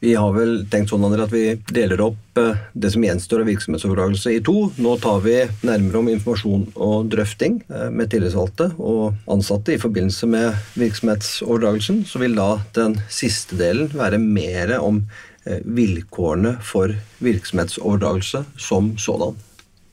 [0.00, 4.32] Vi har vel tenkt sånn at vi deler opp eh, det som gjenstår av virksomhetsoverdragelse
[4.32, 4.70] i to.
[4.80, 10.30] Nå tar vi nærmere om informasjon og drøfting eh, med tillitsvalgte og ansatte i forbindelse
[10.32, 12.06] med virksomhetsoverdragelsen.
[12.08, 15.04] Så vil da den siste delen være mer om
[15.44, 19.36] eh, vilkårene for virksomhetsoverdragelse som sådan.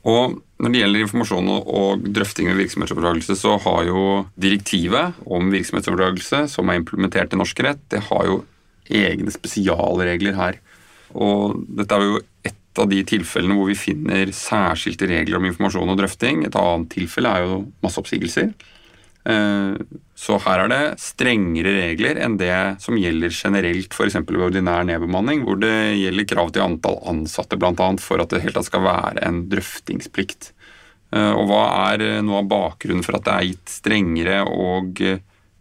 [0.08, 4.04] Og når det gjelder informasjon og drøfting ved virksomhetsoverdragelse, så har jo
[4.40, 8.46] direktivet om virksomhetsoverdragelse, som er implementert i norsk rett, det har jo
[8.90, 10.58] egne spesialregler her.
[11.16, 15.92] Og dette er jo et av de tilfellene hvor vi finner særskilte regler om informasjon
[15.92, 16.44] og drøfting.
[16.46, 18.52] Et annet tilfelle er jo masseoppsigelser.
[19.28, 19.80] Eh,
[20.18, 24.20] så her er det strengere regler enn det som gjelder generelt f.eks.
[24.22, 27.90] ved ordinær nedbemanning, hvor det gjelder krav til antall ansatte bl.a.
[28.02, 30.52] for at det helt tatt skal være en drøftingsplikt.
[31.14, 35.02] Eh, og Hva er noe av bakgrunnen for at det er gitt strengere og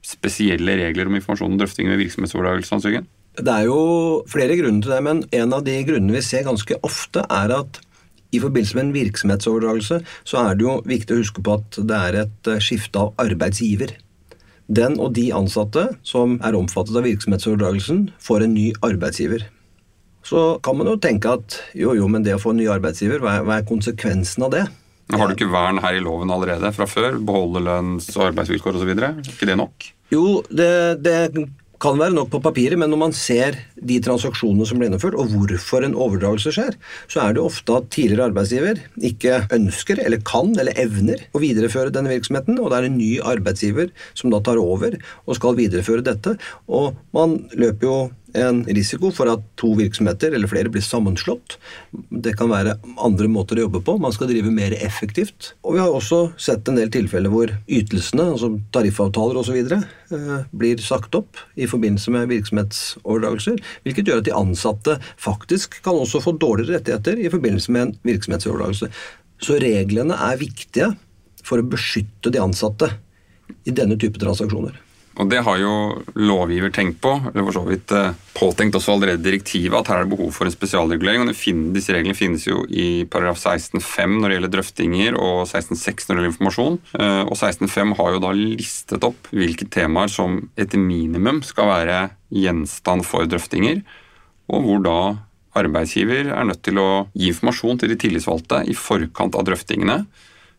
[0.08, 3.04] spesielle regler om informasjon og drøfting ved virksomhetsoverdragelse?
[3.38, 3.82] Det er jo
[4.30, 7.82] flere grunner til det, men en av de grunnene vi ser ganske ofte, er at
[8.36, 12.00] i forbindelse med en virksomhetsoverdragelse så er det jo viktig å huske på at det
[12.10, 13.94] er et eh, skifte av arbeidsgiver.
[14.68, 19.46] Den og de ansatte som er omfattet av virksomhetsoverdragelsen, får en ny arbeidsgiver.
[20.28, 23.24] Så kan man jo tenke at jo, jo, men det å få en ny arbeidsgiver,
[23.24, 24.66] hva er, hva er konsekvensen av det?
[25.14, 27.16] Har du ikke vern her i loven allerede fra før?
[27.24, 28.92] Beholde lønns- og arbeidsvilkår osv.?
[28.92, 29.88] Er ikke det nok?
[30.12, 30.68] Jo, det,
[31.06, 31.16] det
[31.82, 35.34] kan være nok på papiret, men når man ser de transaksjonene som ble gjennomført, og
[35.34, 36.78] hvorfor en overdragelse skjer,
[37.12, 41.94] så er det ofte at tidligere arbeidsgiver ikke ønsker, eller kan, eller evner å videreføre
[41.94, 46.06] denne virksomheten, og det er en ny arbeidsgiver som da tar over og skal videreføre
[46.06, 46.38] dette.
[46.66, 47.98] Og man løper jo
[48.38, 51.58] en risiko for at to virksomheter eller flere blir sammenslått.
[52.10, 53.98] Det kan være andre måter å jobbe på.
[54.02, 55.52] Man skal drive mer effektivt.
[55.66, 60.84] Og vi har også sett en del tilfeller hvor ytelsene, altså tariffavtaler osv., eh, blir
[60.84, 66.38] sagt opp i forbindelse med virksomhetsoverdragelser, hvilket gjør at de ansatte faktisk kan også få
[66.40, 68.92] dårligere rettigheter i forbindelse med en virksomhetsoverdragelse.
[69.44, 70.94] Så reglene er viktige
[71.46, 72.92] for å beskytte de ansatte
[73.68, 74.76] i denne type transaksjoner.
[75.18, 75.74] Og Det har jo
[76.14, 80.06] lovgiver tenkt på, eller for så vidt eh, påtenkt også allerede direktivet, at her er
[80.06, 81.26] det behov for en spesialregulering.
[81.26, 85.74] og finner, Disse reglene finnes jo i paragraf 16-5 når det gjelder drøftinger, og 16-6
[85.74, 86.80] når det gjelder informasjon.
[87.02, 92.00] Eh, og 16-5 har jo da listet opp hvilke temaer som etter minimum skal være
[92.34, 93.82] gjenstand for drøftinger,
[94.54, 95.00] og hvor da
[95.58, 100.04] arbeidsgiver er nødt til å gi informasjon til de tillitsvalgte i forkant av drøftingene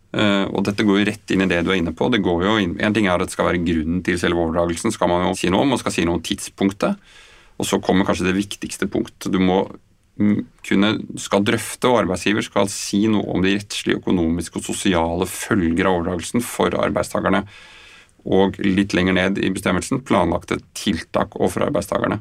[0.09, 2.09] og dette går jo rett inn i det du er inne på.
[2.09, 4.95] Det går jo inn, en ting er at det skal være grunnen til selve overdragelsen,
[4.95, 6.97] skal man jo si noe om, og skal si noe om tidspunktet.
[7.59, 9.29] Og så kommer kanskje det viktigste punktet.
[9.35, 9.65] Du må
[10.67, 15.87] kunne, skal drøfte, og arbeidsgiver skal si noe om de rettslige, økonomiske og sosiale følger
[15.87, 17.45] av overdragelsen for arbeidstakerne.
[18.29, 22.21] Og litt lenger ned i bestemmelsen planlagte tiltak overfor arbeidstakerne.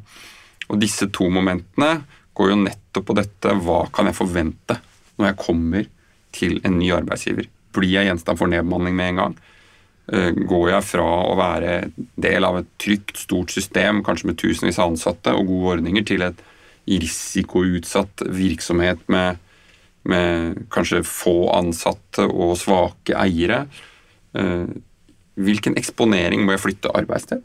[0.68, 2.02] Og disse to momentene
[2.38, 4.82] går jo nettopp på dette hva kan jeg forvente
[5.18, 5.88] når jeg kommer
[6.38, 9.38] til en ny arbeidsgiver blir jeg gjenstand for nedbemanning med en gang?
[10.08, 11.74] Eh, går jeg fra å være
[12.16, 16.24] del av et trygt, stort system, kanskje med tusenvis av ansatte og gode ordninger, til
[16.24, 16.40] et
[16.88, 19.42] risikoutsatt virksomhet med,
[20.08, 23.66] med kanskje få ansatte og svake eiere?
[24.32, 24.72] Eh,
[25.38, 27.44] hvilken eksponering må jeg flytte arbeidssted?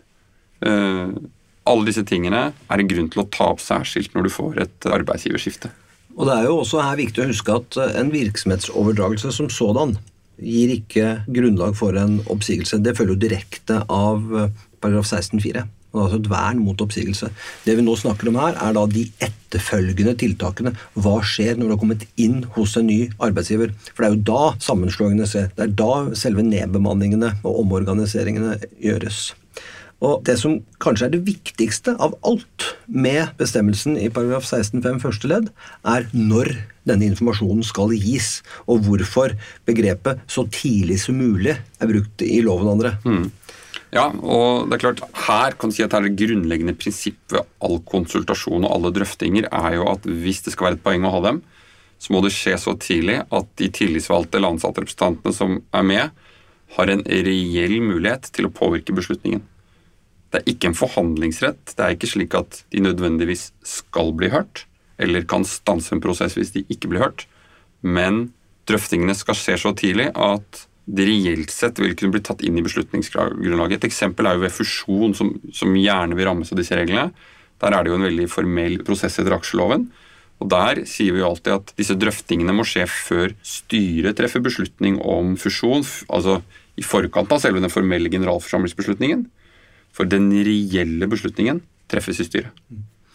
[0.62, 1.18] Eh,
[1.66, 4.88] alle disse tingene er en grunn til å ta opp særskilt når du får et
[4.90, 5.70] arbeidsgiverskifte.
[6.14, 9.96] Og Det er jo også her viktig å huske at en virksomhetsoverdragelse som sådan
[10.40, 12.80] gir ikke grunnlag for en oppsigelse.
[12.82, 14.50] Det følger jo direkte av eh,
[14.82, 15.64] paragraf 16-4.
[15.92, 17.28] Altså et vern mot oppsigelse.
[17.66, 20.72] Det vi nå snakker om her, er da de etterfølgende tiltakene.
[20.96, 23.74] Hva skjer når du har kommet inn hos en ny arbeidsgiver?
[23.92, 25.52] For det er jo da sammenslåingene skjer.
[25.52, 29.32] Det er da selve nedbemanningene og omorganiseringene gjøres.
[30.02, 35.30] Og Det som kanskje er det viktigste av alt med bestemmelsen i paragraf 16-5 første
[35.30, 35.50] ledd,
[35.86, 36.50] er når
[36.88, 42.68] denne informasjonen skal gis, og hvorfor begrepet 'så tidlig som mulig' er brukt i loven.
[42.68, 42.98] andre.
[43.04, 43.30] Mm.
[43.92, 47.78] Ja, og det er klart, Her kan du si at det grunnleggende prinsipp ved all
[47.80, 51.20] konsultasjon og alle drøftinger er jo at hvis det skal være et poeng å ha
[51.20, 51.42] dem,
[52.00, 56.10] så må det skje så tidlig at de tillitsvalgte eller ansatte representantene som er med,
[56.76, 59.42] har en reell mulighet til å påvirke beslutningen.
[60.32, 61.74] Det er ikke en forhandlingsrett.
[61.76, 64.64] Det er ikke slik at de nødvendigvis skal bli hørt,
[65.02, 67.26] eller kan stanse en prosess hvis de ikke blir hørt.
[67.84, 68.30] Men
[68.70, 72.64] drøftingene skal skje så tidlig at det reelt sett vil kunne bli tatt inn i
[72.64, 73.78] beslutningsgrunnlaget.
[73.78, 77.12] Et eksempel er jo ved fusjon, som, som gjerne vil rammes av disse reglene.
[77.62, 79.86] Der er det jo en veldig formell prosess etter aksjeloven.
[80.42, 84.98] Og Der sier vi jo alltid at disse drøftingene må skje før styret treffer beslutning
[84.98, 86.40] om fusjon, altså
[86.74, 89.26] i forkant av selve den formelle generalforsamlingsbeslutningen.
[89.92, 91.60] For den reelle beslutningen
[91.92, 92.52] treffes i styret.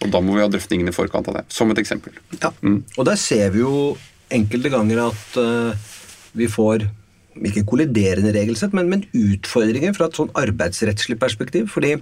[0.05, 2.13] Og da må vi ha drøftingen i forkant av det, som et eksempel.
[2.37, 3.95] Ja, og der ser vi jo
[4.33, 5.89] enkelte ganger at uh,
[6.37, 6.85] vi får
[7.47, 11.67] ikke kolliderende regelsett, men, men, utfordringer fra et sånn arbeidsrettslig perspektiv.
[11.73, 11.95] Fordi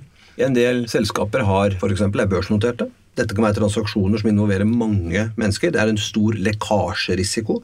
[0.44, 2.06] en del selskaper har f.eks.
[2.08, 2.90] er børsnoterte.
[3.16, 5.72] Dette kan være transaksjoner som involverer mange mennesker.
[5.72, 7.62] Det er en stor lekkasjerisiko.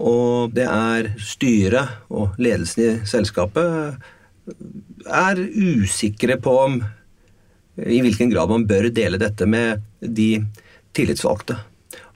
[0.00, 3.96] Og det er styret og ledelsen i selskapet
[5.06, 6.80] er usikre på om
[7.80, 10.42] i hvilken grad man bør dele dette med de
[10.96, 11.56] tillitsvalgte.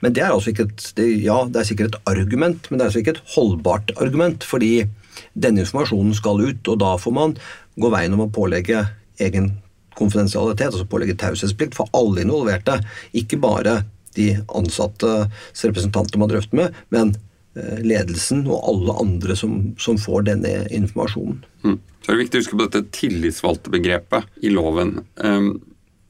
[0.03, 0.85] Men det er altså ikke et,
[1.23, 4.43] ja, det er sikkert et argument, men det er altså ikke et holdbart argument.
[4.45, 4.85] Fordi
[5.33, 7.35] denne informasjonen skal ut, og da får man
[7.79, 8.83] gå veien om å pålegge
[9.23, 9.53] egen
[9.95, 12.81] konfidensialitet, altså pålegge taushetsplikt for alle involverte.
[13.15, 13.81] Ikke bare
[14.15, 17.15] de ansattes representanter man drøfter med, men
[17.55, 21.43] ledelsen og alle andre som, som får denne informasjonen.
[21.63, 21.77] Mm.
[22.01, 24.99] Så er det viktig å huske på dette tillitsvalgte begrepet i loven.
[25.23, 25.55] Um,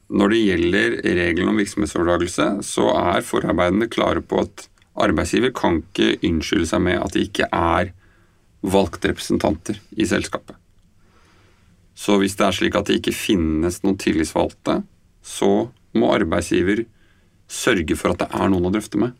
[0.06, 4.66] når det gjelder reglene om virksomhetsoverdragelse, så er forarbeidene klare på at
[5.06, 7.92] arbeidsgiver kan ikke unnskylde seg med at de ikke er
[8.66, 10.56] valgte representanter i selskapet.
[11.96, 14.80] Så hvis det er slik at det ikke finnes noen tillitsvalgte,
[15.24, 16.84] så må arbeidsgiver
[17.50, 19.14] sørge for at det er noen å drøfte med.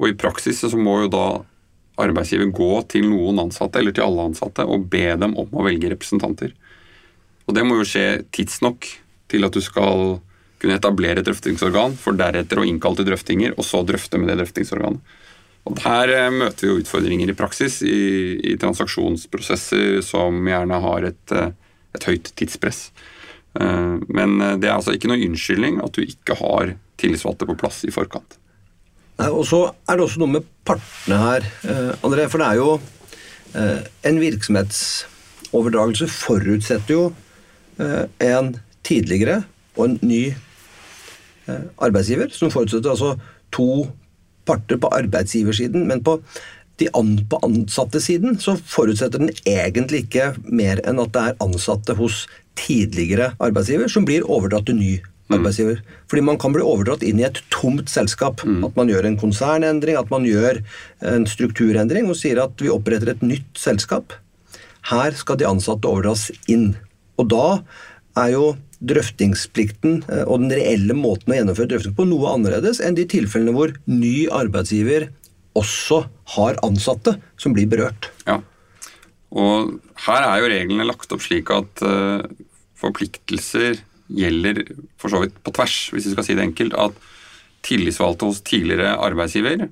[0.00, 1.26] Og i praksis så må jo da
[2.00, 5.92] arbeidsgiver gå til noen ansatte eller til alle ansatte og be dem om å velge
[5.92, 6.54] representanter.
[7.46, 8.86] Og Det må jo skje tidsnok
[9.30, 10.20] til at du skal
[10.60, 14.40] kunne etablere et drøftingsorgan, for deretter å innkalle til drøftinger, og så drøfte med det
[14.42, 15.14] drøftingsorganet.
[15.68, 18.00] Og Her eh, møter vi jo utfordringer i praksis i,
[18.52, 21.50] i transaksjonsprosesser som gjerne har et, eh,
[21.96, 22.82] et, høyt tidspress.
[23.60, 27.82] Eh, men det er altså ikke noe unnskyldning at du ikke har tillitsvalgte på plass
[27.88, 28.38] i forkant.
[29.28, 32.26] Og så er det også noe med partene her, eh, André.
[32.30, 32.80] For det er jo
[33.54, 37.12] eh, En virksomhetsoverdragelse forutsetter jo
[37.78, 38.54] eh, en
[38.86, 39.42] tidligere
[39.76, 40.22] og en ny
[41.82, 42.30] arbeidsgiver.
[42.30, 43.16] Som forutsetter altså
[43.52, 43.90] to
[44.46, 45.86] parter på arbeidsgiversiden.
[45.88, 46.20] Men på,
[46.78, 51.96] de an, på ansattesiden så forutsetter den egentlig ikke mer enn at det er ansatte
[51.98, 52.26] hos
[52.60, 55.09] tidligere arbeidsgiver som blir overdratt til ny Mm.
[55.36, 55.82] Arbeidsgiver.
[56.10, 58.44] Fordi man kan bli overdratt inn i et tomt selskap.
[58.46, 58.64] Mm.
[58.68, 60.62] At man gjør en konsernendring, at man gjør
[61.12, 64.16] en strukturendring og sier at vi oppretter et nytt selskap.
[64.90, 66.72] Her skal de ansatte overdras inn.
[67.20, 67.46] Og da
[68.20, 68.44] er jo
[68.80, 73.52] drøftingsplikten eh, og den reelle måten å gjennomføre drøfting på noe annerledes enn de tilfellene
[73.52, 75.10] hvor ny arbeidsgiver
[75.58, 76.04] også
[76.36, 78.08] har ansatte som blir berørt.
[78.24, 78.38] Ja,
[79.30, 82.22] og her er jo reglene lagt opp slik at uh,
[82.78, 83.78] forpliktelser
[84.16, 84.64] gjelder
[85.00, 86.98] for så vidt på tvers, hvis vi skal si det enkelt, at
[87.66, 89.68] tillitsvalgte hos tidligere arbeidsgiver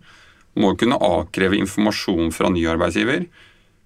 [0.59, 3.29] må kunne avkreve informasjon fra ny arbeidsgiver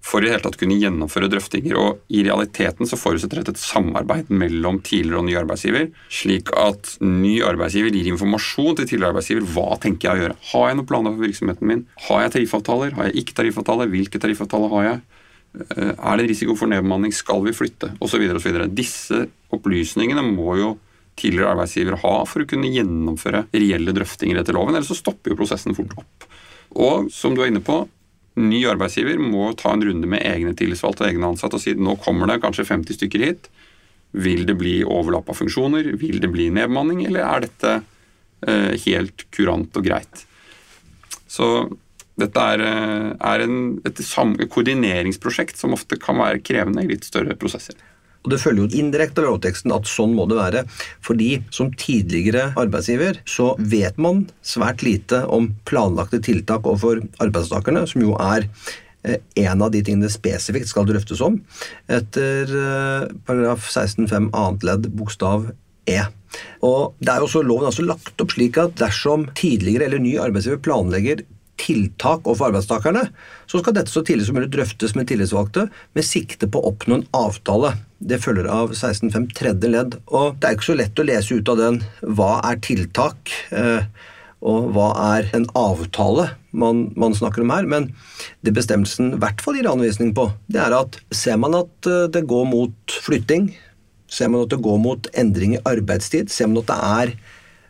[0.03, 1.77] for i det hele tatt kunne gjennomføre drøftinger.
[1.79, 6.97] Og I realiteten så forutsetter dette et samarbeid mellom tidligere og ny arbeidsgiver, slik at
[7.01, 9.47] ny arbeidsgiver gir informasjon til tidligere arbeidsgiver.
[9.55, 10.39] Hva tenker jeg å gjøre?
[10.51, 11.85] Har jeg noen planer for virksomheten min?
[12.09, 12.95] Har jeg tariffavtaler?
[12.97, 13.91] Har jeg ikke tariffavtaler?
[13.93, 15.22] Hvilke tariffavtaler har jeg?
[15.53, 17.13] Eh, er det en risiko for nedbemanning?
[17.13, 17.93] Skal vi flytte?
[18.03, 18.25] Osv.
[18.37, 18.59] osv.
[18.73, 20.73] Disse opplysningene må jo
[21.19, 25.37] tidligere arbeidsgiver ha for å kunne gjennomføre reelle drøftinger etter loven, ellers så stopper jo
[25.37, 26.25] prosessen fort opp.
[26.73, 27.83] Og som du er inne på,
[28.41, 31.99] ny arbeidsgiver må ta en runde med egne tillitsvalgte og egne ansatte og si nå
[32.01, 33.49] kommer det kanskje 50 stykker hit.
[34.13, 35.91] Vil det bli overlapp av funksjoner?
[36.01, 40.25] Vil det bli nedbemanning, eller er dette eh, helt kurant og greit?
[41.29, 41.49] Så
[42.19, 44.03] dette er, eh, er en, et
[44.53, 47.75] koordineringsprosjekt som ofte kan være krevende i litt større prosesser.
[48.23, 50.63] Og Det følger jo indirekte av lovteksten at sånn må det være.
[51.03, 58.05] Fordi som tidligere arbeidsgiver så vet man svært lite om planlagte tiltak overfor arbeidstakerne, som
[58.05, 58.47] jo er
[59.03, 61.41] eh, en av de tingene spesifikt skal drøftes om
[61.91, 65.51] etter eh, paragraf 16-5 annet ledd bokstav
[65.83, 65.99] E.
[66.63, 70.15] Og det er jo også Loven altså lagt opp slik at dersom tidligere eller ny
[70.21, 71.25] arbeidsgiver planlegger
[71.59, 73.03] tiltak overfor arbeidstakerne,
[73.49, 76.99] så skal dette så tidlig som mulig drøftes med tillitsvalgte med sikte på å oppnå
[76.99, 77.75] en avtale.
[78.03, 79.99] Det følger av 16.5 tredje ledd.
[80.11, 83.85] Og det er ikke så lett å lese ut av den hva er tiltak, eh,
[84.43, 87.69] og hva er en avtale man, man snakker om her.
[87.69, 87.91] Men
[88.43, 92.09] det bestemmelsen i hvert fall gir anvisning på, det er at ser man at eh,
[92.11, 93.53] det går mot flytting,
[94.11, 97.15] ser man at det går mot endring i arbeidstid, ser man at det er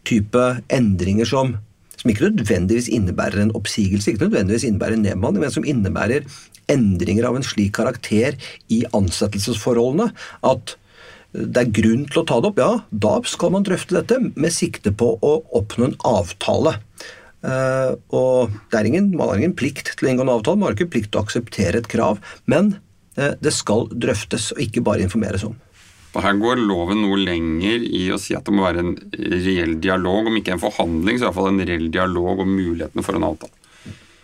[0.08, 1.56] type endringer som
[2.04, 6.28] som ikke nødvendigvis innebærer en oppsigelse, ikke nødvendigvis innebærer en nedbemanning, men som innebærer
[6.72, 8.36] endringer av en slik karakter
[8.72, 10.10] i ansettelsesforholdene
[10.48, 10.76] at
[11.34, 14.54] det er grunn til å ta det opp, ja, da skal man drøfte dette med
[14.54, 16.76] sikte på å oppnå en avtale.
[17.44, 18.54] Uh, og
[18.86, 21.20] ingen, Man har ingen plikt til å inngå en avtale, man har ikke plikt til
[21.20, 22.76] å akseptere et krav, men
[23.18, 25.58] uh, det skal drøftes og ikke bare informeres om.
[26.14, 29.80] Og Her går loven noe lenger i å si at det må være en reell
[29.82, 33.18] dialog, om ikke en forhandling, så i hvert fall en reell dialog om mulighetene for
[33.18, 33.54] en avtale.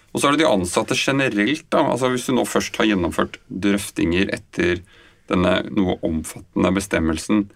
[0.10, 1.66] Og så er det de ansatte generelt.
[1.74, 4.84] da, altså Hvis du nå først har gjennomført drøftinger etter
[5.30, 7.48] denne noe omfattende bestemmelsen,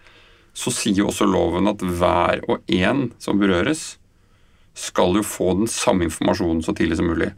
[0.54, 3.98] så sier jo også loven at hver og en som berøres,
[4.78, 7.30] skal jo få den samme informasjonen så tidlig som mulig.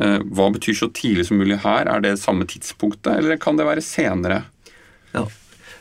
[0.00, 1.88] Eh, hva betyr så tidlig som mulig her?
[1.88, 4.42] Er det samme tidspunktet, eller kan det være senere?
[5.14, 5.24] Ja,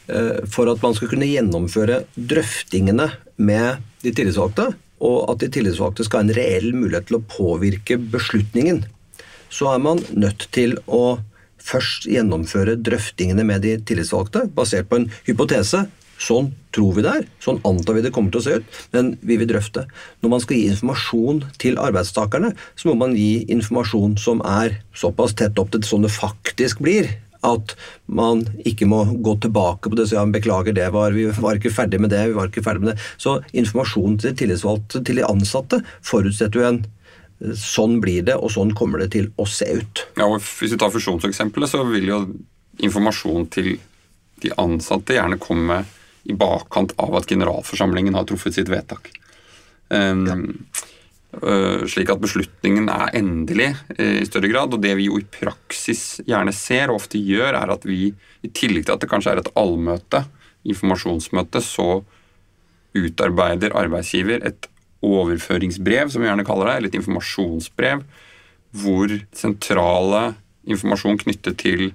[0.06, 3.08] For at man skal kunne gjennomføre drøftingene
[3.42, 4.68] med de tillitsvalgte,
[5.06, 8.84] og at de tillitsvalgte skal ha en reell mulighet til å påvirke beslutningen,
[9.50, 11.18] så er man nødt til å
[11.66, 15.86] først gjennomføre drøftingene med de tillitsvalgte, basert på en hypotese.
[16.22, 19.10] Sånn tror vi det er, sånn antar vi det kommer til å se ut, men
[19.20, 19.84] vi vil drøfte.
[20.24, 25.36] Når man skal gi informasjon til arbeidstakerne, så må man gi informasjon som er såpass
[25.36, 27.12] tett opp til sånn det faktisk blir.
[27.46, 27.76] At
[28.06, 31.60] man ikke må gå tilbake på det og si ja, beklager, det var, vi var
[31.60, 32.24] ikke ferdig med det.
[32.32, 33.08] vi var ikke ferdig med det.
[33.22, 36.86] Så informasjon til tillitsvalgte, til de ansatte, forutsetter jo en
[37.60, 40.06] Sånn blir det, og sånn kommer det til å se ut.
[40.16, 42.20] Ja, og Hvis vi tar fusjonseksempelet, så vil jo
[42.80, 43.74] informasjon til
[44.40, 45.82] de ansatte gjerne komme
[46.24, 49.12] i bakkant av at generalforsamlingen har truffet sitt vedtak.
[49.92, 50.38] Um, ja.
[51.42, 54.76] Uh, slik at beslutningen er endelig uh, i større grad.
[54.76, 58.12] Og det vi jo i praksis gjerne ser, og ofte gjør, er at vi
[58.46, 60.26] i tillegg til at det kanskje er et allmøte,
[60.66, 61.90] informasjonsmøte, så
[62.96, 64.70] utarbeider arbeidsgiver et
[65.06, 68.02] overføringsbrev, som vi gjerne kaller det, eller et informasjonsbrev,
[68.76, 70.24] hvor sentrale
[70.66, 71.92] informasjon knyttet til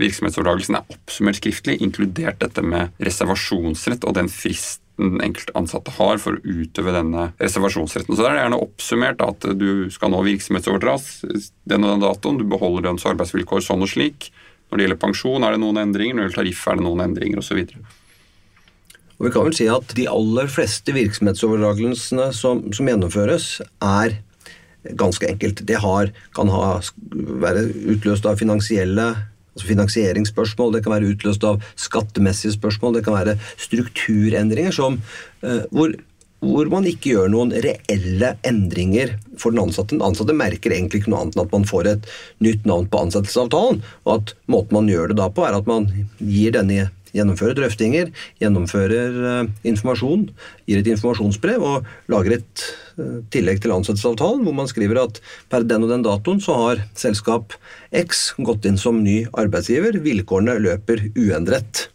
[0.00, 6.20] virksomhetsoverdragelsen er oppsummert skriftlig, inkludert dette med reservasjonsrett og den fristen den enkelte ansatte har
[6.22, 8.14] for å utøve denne reservasjonsretten.
[8.14, 11.08] Så der er det gjerne oppsummert at du skal nå virksomhetsoverdras
[11.66, 14.30] den og den datoen, du beholder lønns- og arbeidsvilkår sånn og slik.
[14.70, 17.04] Når det gjelder pensjon, er det noen endringer, når det gjelder tariff, er det noen
[17.08, 17.64] endringer osv.
[19.14, 24.18] Og vi kan vel si at De aller fleste virksomhetsoverdragelsene som, som gjennomføres, er
[24.98, 25.62] ganske enkelt.
[25.66, 26.80] Det har, kan ha,
[27.44, 29.12] være utløst av finansielle
[29.54, 34.98] altså finansieringsspørsmål, det kan være utløst av skattemessige spørsmål, det kan være strukturendringer som,
[35.42, 35.94] eh, hvor,
[36.44, 39.94] hvor man ikke gjør noen reelle endringer for den ansatte.
[39.94, 42.10] Den ansatte merker egentlig ikke noe annet enn at man får et
[42.44, 45.88] nytt navn på ansettelsesavtalen, og at måten man gjør det da på, er at man
[46.18, 48.10] gir denne gjennomfører drøftinger,
[48.42, 50.28] gjennomfører uh, informasjon,
[50.68, 52.66] gir et informasjonsbrev og lager et
[52.98, 56.84] uh, tillegg til ansettelsesavtalen hvor man skriver at per den og den datoen så har
[56.98, 57.56] selskap
[57.94, 61.88] X gått inn som ny arbeidsgiver, vilkårene løper uendret.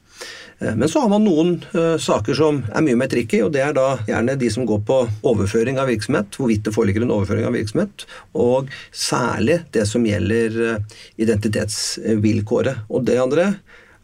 [0.59, 3.63] Eh, men så har man noen uh, saker som er mye mer tricky, og det
[3.63, 4.99] er da gjerne de som går på
[5.31, 10.59] overføring av virksomhet, hvorvidt det foreligger en overføring av virksomhet, og særlig det som gjelder
[10.59, 12.85] uh, identitetsvilkåret.
[12.91, 13.53] Og det andre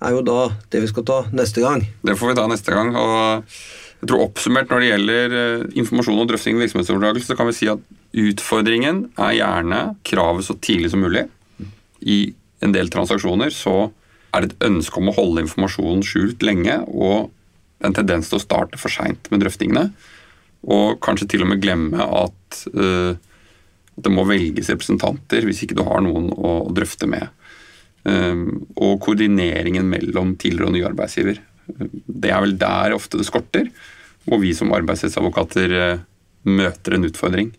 [0.06, 0.40] er jo da
[0.72, 1.84] det vi skal ta neste gang.
[2.06, 2.94] Det får vi ta neste gang.
[2.96, 3.46] og
[4.06, 7.58] jeg tror Oppsummert når det gjelder eh, informasjon og drøfting ved virksomhetsoverdragelse, så kan vi
[7.58, 7.82] si at
[8.26, 11.26] utfordringen er gjerne kravet så tidlig som mulig.
[12.06, 12.20] I
[12.66, 13.90] en del transaksjoner så
[14.36, 17.32] er det et ønske om å holde informasjonen skjult lenge, og
[17.86, 19.88] en tendens til å starte for seint med drøftingene.
[20.76, 23.16] Og kanskje til og med glemme at, uh,
[23.96, 27.30] det må velges representanter hvis ikke du har noen å, drøfte med.
[28.06, 28.48] Ehm,
[28.78, 31.40] og koordineringen mellom tidligere og ny arbeidsgiver.
[32.06, 33.72] Det er vel der ofte det skorter,
[34.30, 36.04] og vi som arbeidsrettsadvokater eh,
[36.46, 37.54] møter en utfordring.